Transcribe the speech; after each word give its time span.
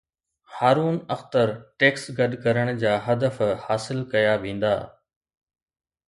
Haroon 0.57 0.95
Akhtar 1.15 1.47
tax 1.81 2.03
گڏ 2.19 2.31
ڪرڻ 2.45 2.71
جا 2.83 2.93
هدف 3.09 3.35
حاصل 3.65 3.99
ڪيا 4.13 4.33
ويندا 4.43 4.73